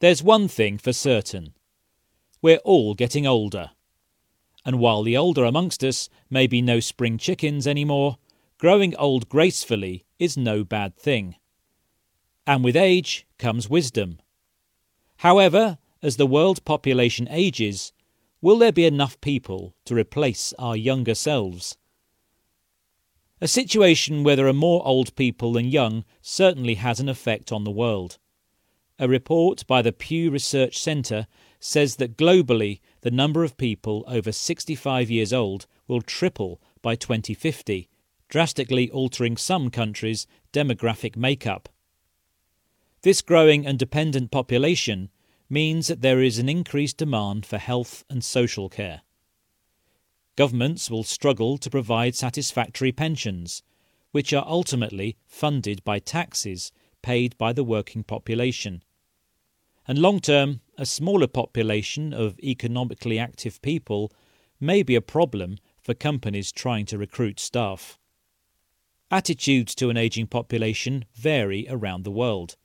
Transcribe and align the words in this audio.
There's 0.00 0.22
one 0.22 0.46
thing 0.46 0.78
for 0.78 0.92
certain 0.92 1.54
we're 2.40 2.58
all 2.58 2.94
getting 2.94 3.26
older. 3.26 3.70
And 4.64 4.78
while 4.78 5.02
the 5.02 5.16
older 5.16 5.44
amongst 5.44 5.82
us 5.82 6.08
may 6.30 6.46
be 6.46 6.62
no 6.62 6.78
spring 6.78 7.18
chickens 7.18 7.66
anymore, 7.66 8.18
growing 8.58 8.94
old 8.96 9.28
gracefully 9.28 10.04
is 10.20 10.36
no 10.36 10.62
bad 10.62 10.96
thing. 10.96 11.34
And 12.46 12.62
with 12.62 12.76
age 12.76 13.26
comes 13.38 13.68
wisdom. 13.68 14.20
However, 15.18 15.78
as 16.00 16.16
the 16.16 16.26
world 16.26 16.64
population 16.64 17.26
ages, 17.28 17.92
will 18.40 18.58
there 18.58 18.72
be 18.72 18.84
enough 18.84 19.20
people 19.20 19.74
to 19.84 19.96
replace 19.96 20.54
our 20.60 20.76
younger 20.76 21.16
selves? 21.16 21.76
A 23.40 23.48
situation 23.48 24.22
where 24.22 24.36
there 24.36 24.46
are 24.46 24.52
more 24.52 24.86
old 24.86 25.16
people 25.16 25.52
than 25.52 25.66
young 25.66 26.04
certainly 26.22 26.74
has 26.74 27.00
an 27.00 27.08
effect 27.08 27.50
on 27.50 27.64
the 27.64 27.70
world. 27.70 28.18
A 29.00 29.08
report 29.08 29.64
by 29.68 29.80
the 29.80 29.92
Pew 29.92 30.28
Research 30.28 30.76
Centre 30.76 31.28
says 31.60 31.96
that 31.96 32.16
globally 32.16 32.80
the 33.02 33.12
number 33.12 33.44
of 33.44 33.56
people 33.56 34.04
over 34.08 34.32
65 34.32 35.08
years 35.08 35.32
old 35.32 35.66
will 35.86 36.02
triple 36.02 36.60
by 36.82 36.96
2050, 36.96 37.88
drastically 38.28 38.90
altering 38.90 39.36
some 39.36 39.70
countries' 39.70 40.26
demographic 40.52 41.16
makeup. 41.16 41.68
This 43.02 43.22
growing 43.22 43.64
and 43.64 43.78
dependent 43.78 44.32
population 44.32 45.10
means 45.48 45.86
that 45.86 46.02
there 46.02 46.20
is 46.20 46.40
an 46.40 46.48
increased 46.48 46.96
demand 46.96 47.46
for 47.46 47.58
health 47.58 48.04
and 48.10 48.24
social 48.24 48.68
care. 48.68 49.02
Governments 50.34 50.90
will 50.90 51.04
struggle 51.04 51.56
to 51.58 51.70
provide 51.70 52.16
satisfactory 52.16 52.90
pensions, 52.90 53.62
which 54.10 54.32
are 54.32 54.44
ultimately 54.46 55.16
funded 55.24 55.84
by 55.84 56.00
taxes 56.00 56.72
paid 57.00 57.38
by 57.38 57.52
the 57.52 57.64
working 57.64 58.02
population. 58.02 58.82
And 59.88 59.98
long 59.98 60.20
term, 60.20 60.60
a 60.76 60.84
smaller 60.84 61.26
population 61.26 62.12
of 62.12 62.38
economically 62.40 63.18
active 63.18 63.62
people 63.62 64.12
may 64.60 64.82
be 64.82 64.94
a 64.94 65.00
problem 65.00 65.56
for 65.80 65.94
companies 65.94 66.52
trying 66.52 66.84
to 66.86 66.98
recruit 66.98 67.40
staff. 67.40 67.98
Attitudes 69.10 69.74
to 69.76 69.88
an 69.88 69.96
aging 69.96 70.26
population 70.26 71.06
vary 71.14 71.66
around 71.70 72.04
the 72.04 72.10
world. 72.10 72.56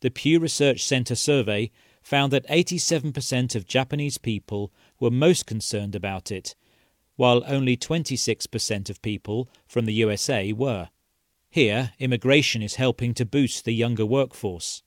The 0.00 0.10
Pew 0.10 0.38
Research 0.38 0.82
Center 0.82 1.14
survey 1.14 1.70
found 2.02 2.32
that 2.32 2.48
87% 2.48 3.54
of 3.54 3.66
Japanese 3.66 4.16
people 4.16 4.72
were 4.98 5.10
most 5.10 5.44
concerned 5.44 5.94
about 5.94 6.32
it, 6.32 6.54
while 7.16 7.44
only 7.46 7.76
26% 7.76 8.88
of 8.88 9.02
people 9.02 9.50
from 9.66 9.84
the 9.84 9.92
USA 9.94 10.50
were. 10.54 10.88
Here, 11.50 11.92
immigration 11.98 12.62
is 12.62 12.76
helping 12.76 13.12
to 13.14 13.26
boost 13.26 13.66
the 13.66 13.74
younger 13.74 14.06
workforce. 14.06 14.82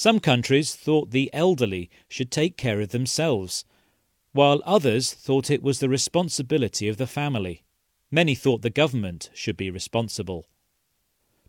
Some 0.00 0.18
countries 0.18 0.74
thought 0.74 1.10
the 1.10 1.28
elderly 1.34 1.90
should 2.08 2.30
take 2.30 2.56
care 2.56 2.80
of 2.80 2.88
themselves, 2.88 3.66
while 4.32 4.62
others 4.64 5.12
thought 5.12 5.50
it 5.50 5.62
was 5.62 5.78
the 5.78 5.90
responsibility 5.90 6.88
of 6.88 6.96
the 6.96 7.06
family. 7.06 7.64
Many 8.10 8.34
thought 8.34 8.62
the 8.62 8.70
government 8.70 9.28
should 9.34 9.58
be 9.58 9.70
responsible. 9.70 10.46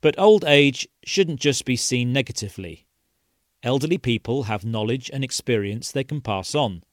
But 0.01 0.19
old 0.19 0.43
age 0.43 0.89
shouldn't 1.05 1.39
just 1.39 1.63
be 1.63 1.77
seen 1.77 2.11
negatively. 2.11 2.87
Elderly 3.63 3.97
people 3.97 4.43
have 4.43 4.65
knowledge 4.65 5.09
and 5.13 5.23
experience 5.23 5.89
they 5.89 6.03
can 6.03 6.19
pass 6.19 6.53
on. 6.53 6.83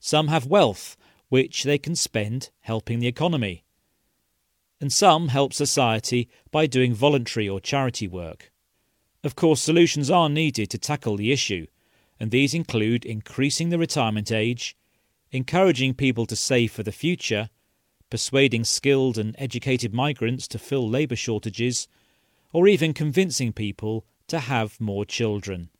Some 0.00 0.26
have 0.26 0.46
wealth, 0.46 0.96
which 1.28 1.62
they 1.62 1.78
can 1.78 1.94
spend 1.94 2.50
helping 2.62 2.98
the 2.98 3.06
economy. 3.06 3.62
And 4.80 4.92
some 4.92 5.28
help 5.28 5.52
society 5.52 6.28
by 6.50 6.66
doing 6.66 6.92
voluntary 6.92 7.48
or 7.48 7.60
charity 7.60 8.08
work. 8.08 8.51
Of 9.24 9.36
course, 9.36 9.60
solutions 9.60 10.10
are 10.10 10.28
needed 10.28 10.68
to 10.70 10.78
tackle 10.78 11.16
the 11.16 11.30
issue, 11.30 11.66
and 12.18 12.30
these 12.30 12.54
include 12.54 13.04
increasing 13.04 13.70
the 13.70 13.78
retirement 13.78 14.32
age, 14.32 14.76
encouraging 15.30 15.94
people 15.94 16.26
to 16.26 16.36
save 16.36 16.72
for 16.72 16.82
the 16.82 16.90
future, 16.90 17.48
persuading 18.10 18.64
skilled 18.64 19.16
and 19.16 19.36
educated 19.38 19.94
migrants 19.94 20.48
to 20.48 20.58
fill 20.58 20.88
labour 20.88 21.16
shortages, 21.16 21.86
or 22.52 22.66
even 22.66 22.92
convincing 22.92 23.52
people 23.52 24.04
to 24.26 24.40
have 24.40 24.80
more 24.80 25.04
children. 25.04 25.70